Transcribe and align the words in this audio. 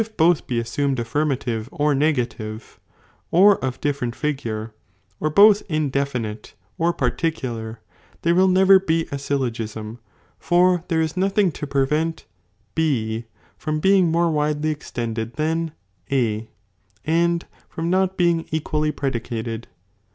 i! 0.01 0.03
both 0.17 0.47
be 0.47 0.57
assumed 0.57 0.99
affirmative 0.99 1.69
or 1.71 1.93
negative, 1.93 2.79
or 3.29 3.63
of 3.63 3.79
diferent 3.81 4.15
figure, 4.15 4.73
or 5.19 5.29
both 5.29 5.61
indefinite 5.69 6.55
or 6.79 6.91
particular, 6.91 7.79
there 8.23 8.33
will 8.33 8.47
never 8.47 8.79
be 8.79 9.05
a 9.11 9.19
syllogism; 9.19 9.99
for 10.39 10.83
there 10.87 11.01
is 11.01 11.15
nothing 11.15 11.51
to 11.51 11.67
prevent 11.67 12.25
B 12.73 13.25
from 13.59 13.79
being 13.79 14.09
more 14.11 14.31
widely 14.31 14.71
extended 14.71 15.35
than 15.35 15.71
A, 16.11 16.49
and 17.05 17.45
from 17.69 17.91
not 17.91 18.17
being 18.17 18.45
MinUly 18.45 18.95
predicated. 18.95 19.67